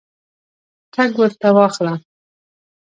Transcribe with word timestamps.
ټګ 0.93 1.11
ورته 1.19 1.49
واخله. 1.55 1.93